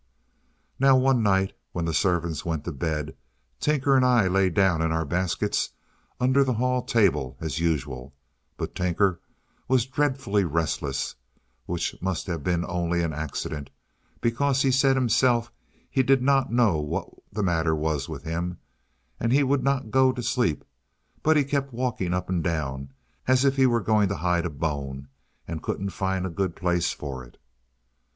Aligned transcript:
Now 0.79 0.95
one 0.97 1.21
night, 1.21 1.53
when 1.73 1.85
the 1.85 1.93
servants 1.93 2.43
went 2.43 2.63
to 2.63 2.71
bed, 2.71 3.15
Tinker 3.59 3.95
and 3.95 4.03
I 4.03 4.27
lay 4.27 4.49
down 4.49 4.81
in 4.81 4.91
our 4.91 5.05
baskets 5.05 5.73
under 6.19 6.43
the 6.43 6.55
hall 6.55 6.81
table 6.81 7.37
as 7.39 7.59
usual; 7.59 8.15
but 8.57 8.73
Tinker 8.73 9.19
was 9.67 9.85
dreadfully 9.85 10.43
restless, 10.43 11.13
which 11.67 11.95
must 12.01 12.25
have 12.25 12.43
been 12.43 12.65
only 12.67 13.03
an 13.03 13.13
accident, 13.13 13.69
because 14.21 14.63
he 14.63 14.71
said 14.71 14.95
himself 14.95 15.51
he 15.87 16.01
didn't 16.01 16.25
know 16.49 16.79
what 16.79 17.13
was 17.13 17.21
the 17.31 17.43
matter 17.43 17.75
with 17.75 18.23
him; 18.23 18.57
and 19.19 19.31
he 19.31 19.43
would 19.43 19.63
not 19.63 19.91
go 19.91 20.11
to 20.11 20.23
sleep, 20.23 20.65
but 21.21 21.37
kept 21.47 21.71
walking 21.71 22.11
up 22.11 22.27
and 22.27 22.43
down 22.43 22.91
as 23.27 23.45
if 23.45 23.55
he 23.55 23.67
were 23.67 23.81
going 23.81 24.09
to 24.09 24.15
hide 24.17 24.47
a 24.47 24.49
bone 24.49 25.09
and 25.47 25.61
couldn't 25.61 25.91
find 25.91 26.25
a 26.25 26.29
good 26.31 26.55
place 26.55 26.91
for 26.91 27.23
it. 27.23 27.37